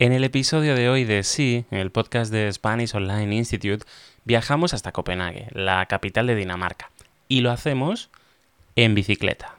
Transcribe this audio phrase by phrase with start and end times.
[0.00, 3.84] En el episodio de hoy de Sí, el podcast de Spanish Online Institute,
[4.24, 6.92] viajamos hasta Copenhague, la capital de Dinamarca,
[7.26, 8.08] y lo hacemos
[8.76, 9.57] en bicicleta.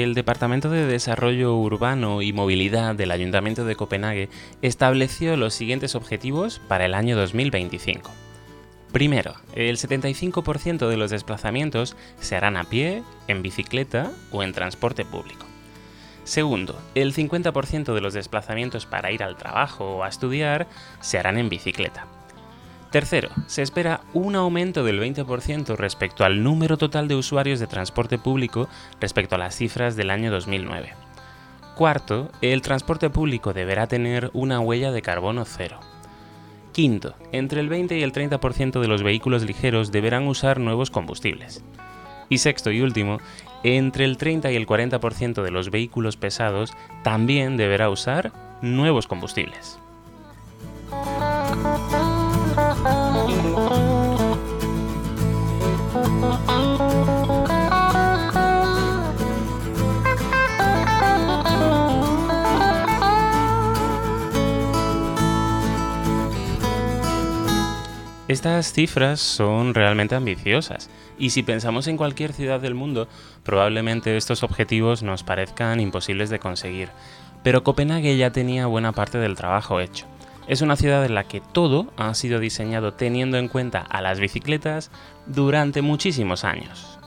[0.00, 4.30] El Departamento de Desarrollo Urbano y Movilidad del Ayuntamiento de Copenhague
[4.62, 8.10] estableció los siguientes objetivos para el año 2025.
[8.90, 15.04] Primero, el 75% de los desplazamientos se harán a pie, en bicicleta o en transporte
[15.04, 15.44] público.
[16.24, 20.68] Segundo, el 50% de los desplazamientos para ir al trabajo o a estudiar
[21.02, 22.06] se harán en bicicleta.
[22.92, 28.18] Tercero, se espera un aumento del 20% respecto al número total de usuarios de transporte
[28.18, 28.68] público
[29.00, 30.92] respecto a las cifras del año 2009.
[31.74, 35.80] Cuarto, el transporte público deberá tener una huella de carbono cero.
[36.72, 41.64] Quinto, entre el 20 y el 30% de los vehículos ligeros deberán usar nuevos combustibles.
[42.28, 43.20] Y sexto y último,
[43.64, 49.81] entre el 30 y el 40% de los vehículos pesados también deberá usar nuevos combustibles.
[68.42, 73.06] Estas cifras son realmente ambiciosas y si pensamos en cualquier ciudad del mundo,
[73.44, 76.88] probablemente estos objetivos nos parezcan imposibles de conseguir.
[77.44, 80.06] Pero Copenhague ya tenía buena parte del trabajo hecho.
[80.48, 84.18] Es una ciudad en la que todo ha sido diseñado teniendo en cuenta a las
[84.18, 84.90] bicicletas
[85.26, 86.98] durante muchísimos años.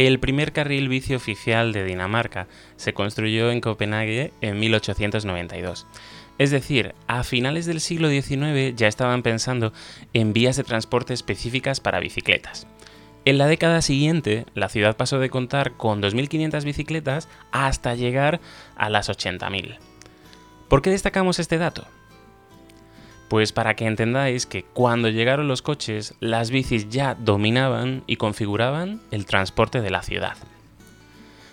[0.00, 5.86] El primer carril bici oficial de Dinamarca se construyó en Copenhague en 1892.
[6.38, 9.74] Es decir, a finales del siglo XIX ya estaban pensando
[10.14, 12.66] en vías de transporte específicas para bicicletas.
[13.26, 18.40] En la década siguiente, la ciudad pasó de contar con 2.500 bicicletas hasta llegar
[18.76, 19.76] a las 80.000.
[20.68, 21.86] ¿Por qué destacamos este dato?
[23.30, 29.00] Pues para que entendáis que cuando llegaron los coches, las bicis ya dominaban y configuraban
[29.12, 30.36] el transporte de la ciudad.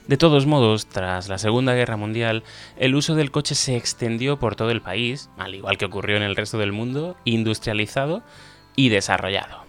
[0.08, 2.44] De todos modos, tras la Segunda Guerra Mundial,
[2.78, 6.24] el uso del coche se extendió por todo el país, al igual que ocurrió en
[6.24, 8.24] el resto del mundo, industrializado
[8.76, 9.67] y desarrollado.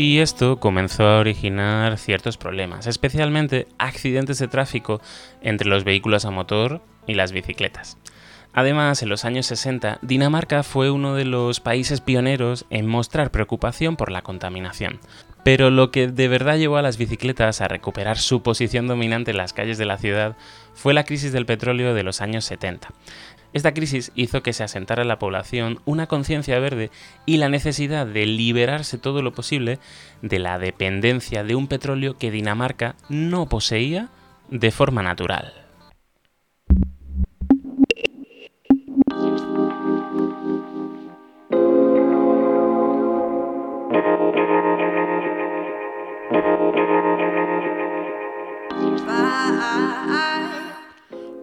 [0.00, 5.02] Y esto comenzó a originar ciertos problemas, especialmente accidentes de tráfico
[5.42, 7.98] entre los vehículos a motor y las bicicletas.
[8.52, 13.96] Además, en los años 60, Dinamarca fue uno de los países pioneros en mostrar preocupación
[13.96, 14.98] por la contaminación.
[15.44, 19.36] Pero lo que de verdad llevó a las bicicletas a recuperar su posición dominante en
[19.36, 20.36] las calles de la ciudad
[20.74, 22.88] fue la crisis del petróleo de los años 70.
[23.52, 26.90] Esta crisis hizo que se asentara en la población una conciencia verde
[27.26, 29.78] y la necesidad de liberarse todo lo posible
[30.22, 34.08] de la dependencia de un petróleo que Dinamarca no poseía
[34.50, 35.69] de forma natural.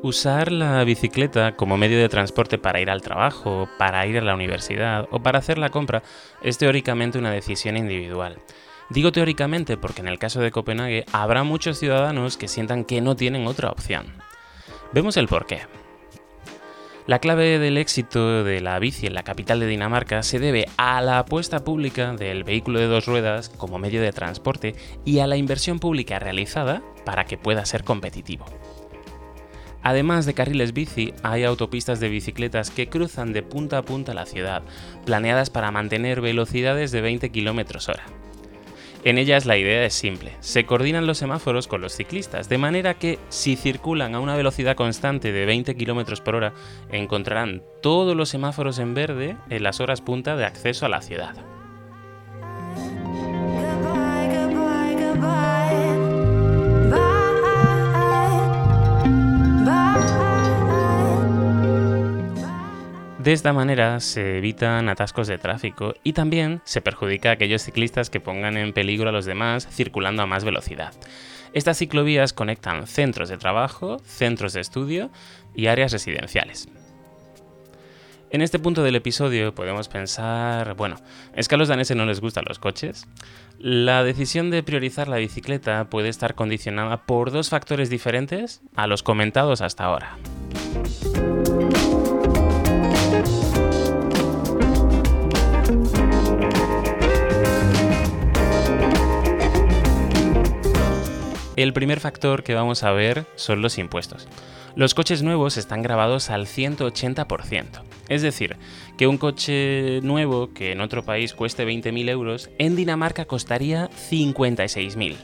[0.08, 4.36] Usar la bicicleta como medio de transporte para ir al trabajo, para ir a la
[4.36, 6.02] universidad o para hacer la compra
[6.42, 8.40] es teóricamente una decisión individual.
[8.90, 13.18] Digo teóricamente porque en el caso de Copenhague habrá muchos ciudadanos que sientan que no
[13.18, 14.14] tienen otra opción.
[14.94, 15.64] Vemos el porqué.
[17.06, 21.02] La clave del éxito de la bici en la capital de Dinamarca se debe a
[21.02, 24.74] la apuesta pública del vehículo de dos ruedas como medio de transporte
[25.04, 28.46] y a la inversión pública realizada para que pueda ser competitivo.
[29.84, 34.26] Además de carriles bici, hay autopistas de bicicletas que cruzan de punta a punta la
[34.26, 34.64] ciudad,
[35.06, 38.04] planeadas para mantener velocidades de 20 km hora.
[39.04, 42.96] En ellas la idea es simple, se coordinan los semáforos con los ciclistas, de manera
[42.96, 46.54] que si circulan a una velocidad constante de 20 km por hora,
[46.92, 51.36] encontrarán todos los semáforos en verde en las horas punta de acceso a la ciudad.
[63.28, 68.10] De esta manera se evitan atascos de tráfico y también se perjudica a aquellos ciclistas
[68.10, 70.94] que pongan en peligro a los demás circulando a más velocidad.
[71.52, 75.12] Estas ciclovías conectan centros de trabajo, centros de estudio
[75.54, 76.70] y áreas residenciales.
[78.30, 80.96] En este punto del episodio podemos pensar, bueno,
[81.36, 83.10] ¿es que a los daneses no les gustan los coches?
[83.60, 89.04] La decisión de priorizar la bicicleta puede estar condicionada por dos factores diferentes a los
[89.04, 90.18] comentados hasta ahora.
[101.58, 104.28] El primer factor que vamos a ver son los impuestos.
[104.76, 107.82] Los coches nuevos están grabados al 180%.
[108.10, 108.58] Es decir,
[108.96, 115.16] que un coche nuevo que en otro país cueste 20.000 euros, en Dinamarca costaría 56.000.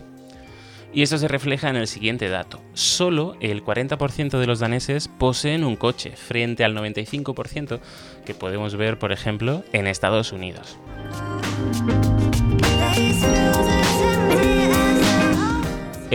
[0.91, 2.59] Y eso se refleja en el siguiente dato.
[2.74, 7.80] Solo el 40% de los daneses poseen un coche, frente al 95%
[8.25, 10.80] que podemos ver, por ejemplo, en Estados Unidos.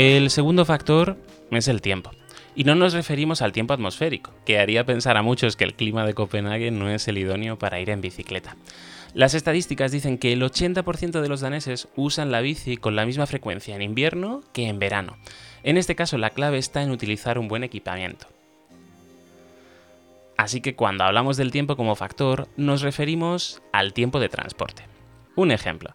[0.00, 1.16] El segundo factor
[1.50, 2.12] es el tiempo.
[2.54, 6.06] Y no nos referimos al tiempo atmosférico, que haría pensar a muchos que el clima
[6.06, 8.56] de Copenhague no es el idóneo para ir en bicicleta.
[9.12, 13.26] Las estadísticas dicen que el 80% de los daneses usan la bici con la misma
[13.26, 15.16] frecuencia en invierno que en verano.
[15.64, 18.28] En este caso la clave está en utilizar un buen equipamiento.
[20.36, 24.84] Así que cuando hablamos del tiempo como factor, nos referimos al tiempo de transporte.
[25.34, 25.92] Un ejemplo.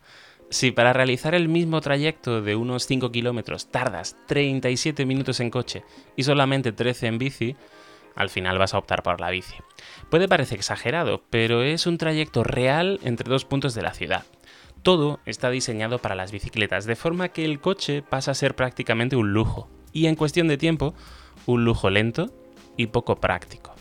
[0.53, 5.83] Si para realizar el mismo trayecto de unos 5 kilómetros tardas 37 minutos en coche
[6.15, 7.55] y solamente 13 en bici,
[8.15, 9.55] al final vas a optar por la bici.
[10.11, 14.25] Puede parecer exagerado, pero es un trayecto real entre dos puntos de la ciudad.
[14.83, 19.15] Todo está diseñado para las bicicletas, de forma que el coche pasa a ser prácticamente
[19.15, 20.93] un lujo, y en cuestión de tiempo,
[21.47, 22.29] un lujo lento
[22.77, 23.72] y poco práctico.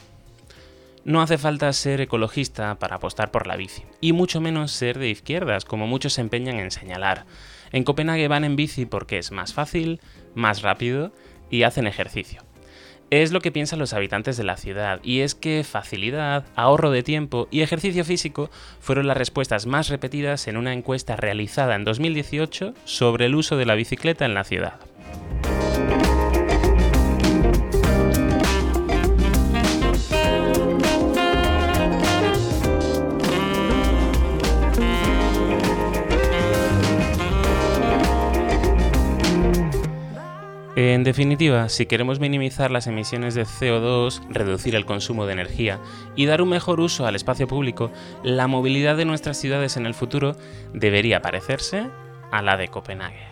[1.04, 5.10] No hace falta ser ecologista para apostar por la bici, y mucho menos ser de
[5.10, 7.26] izquierdas, como muchos se empeñan en señalar.
[7.72, 10.00] En Copenhague van en bici porque es más fácil,
[10.36, 11.12] más rápido
[11.50, 12.42] y hacen ejercicio.
[13.10, 17.02] Es lo que piensan los habitantes de la ciudad, y es que facilidad, ahorro de
[17.02, 22.74] tiempo y ejercicio físico fueron las respuestas más repetidas en una encuesta realizada en 2018
[22.84, 24.78] sobre el uso de la bicicleta en la ciudad.
[40.84, 45.78] En definitiva, si queremos minimizar las emisiones de CO2, reducir el consumo de energía
[46.16, 47.92] y dar un mejor uso al espacio público,
[48.24, 50.34] la movilidad de nuestras ciudades en el futuro
[50.74, 51.88] debería parecerse
[52.32, 53.28] a la de Copenhague.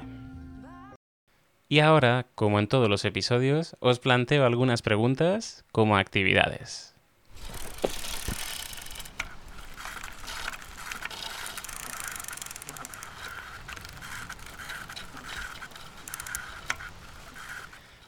[1.69, 6.95] Y ahora, como en todos los episodios, os planteo algunas preguntas como actividades.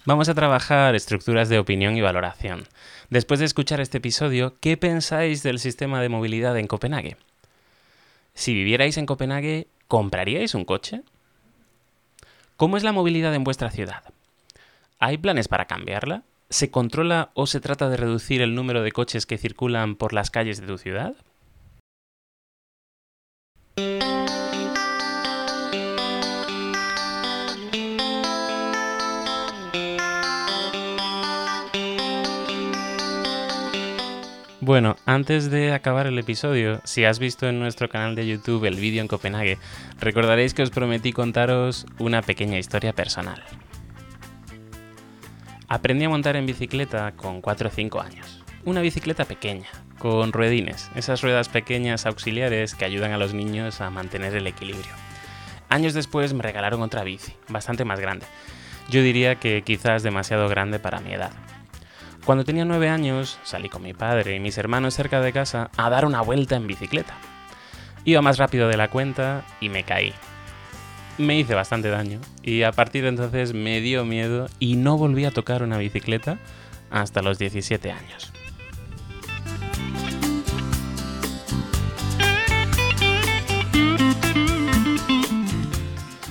[0.05, 2.65] Vamos a trabajar estructuras de opinión y valoración.
[3.09, 7.17] Después de escuchar este episodio, ¿qué pensáis del sistema de movilidad en Copenhague?
[8.35, 11.03] Si vivierais en Copenhague, ¿compraríais un coche?
[12.57, 14.03] ¿Cómo es la movilidad en vuestra ciudad?
[14.99, 16.25] ¿Hay planes para cambiarla?
[16.51, 20.33] ¿Se controla o se trata de reducir el número de coches que circulan por las
[20.33, 21.15] calles de tu ciudad?
[34.65, 38.77] Bueno, antes de acabar el episodio, si has visto en nuestro canal de YouTube el
[38.77, 39.59] vídeo en Copenhague,
[39.99, 43.43] recordaréis que os prometí contaros una pequeña historia personal.
[45.67, 48.45] Aprendí a montar en bicicleta con 4 o 5 años.
[48.65, 49.67] Una bicicleta pequeña,
[49.99, 54.93] con ruedines, esas ruedas pequeñas auxiliares que ayudan a los niños a mantener el equilibrio.
[55.71, 58.27] Años después me regalaron otra bici, bastante más grande.
[58.89, 61.33] Yo diría que quizás demasiado grande para mi edad,
[62.25, 65.91] cuando tenía nueve años, salí con mi padre y mis hermanos cerca de casa a
[65.91, 67.15] dar una vuelta en bicicleta.
[68.05, 70.15] Iba más rápido de la cuenta y me caí.
[71.19, 75.25] Me hice bastante daño y a partir de entonces me dio miedo y no volví
[75.25, 76.39] a tocar una bicicleta
[76.91, 78.33] hasta los 17 años.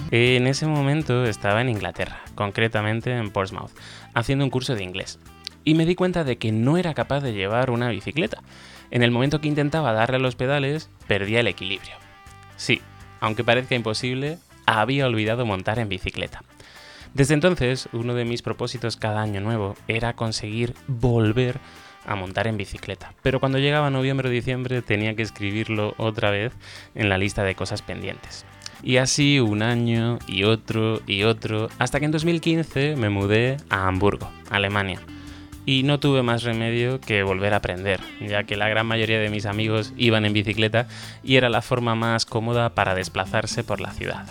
[0.10, 3.72] En ese momento estaba en Inglaterra, concretamente en Portsmouth,
[4.14, 5.20] haciendo un curso de inglés
[5.64, 8.42] y me di cuenta de que no era capaz de llevar una bicicleta.
[8.90, 11.94] En el momento que intentaba darle a los pedales, perdía el equilibrio.
[12.58, 12.82] Sí,
[13.20, 16.44] aunque parezca imposible, había olvidado montar en bicicleta.
[17.14, 21.60] Desde entonces, uno de mis propósitos cada año nuevo era conseguir volver
[22.06, 23.14] a montar en bicicleta.
[23.22, 26.54] Pero cuando llegaba noviembre o diciembre tenía que escribirlo otra vez
[26.96, 28.46] en la lista de cosas pendientes.
[28.84, 33.88] Y así un año y otro y otro, hasta que en 2015 me mudé a
[33.88, 35.00] Hamburgo, Alemania.
[35.66, 39.30] Y no tuve más remedio que volver a aprender, ya que la gran mayoría de
[39.30, 40.88] mis amigos iban en bicicleta
[41.24, 44.26] y era la forma más cómoda para desplazarse por la ciudad.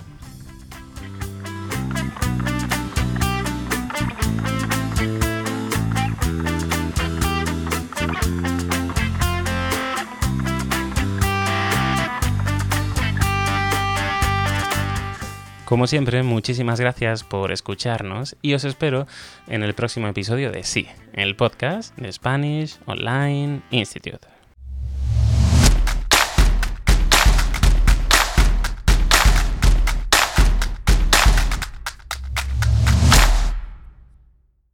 [15.70, 19.06] Como siempre, muchísimas gracias por escucharnos y os espero
[19.46, 24.39] en el próximo episodio de Sí, el podcast de Spanish Online Institute.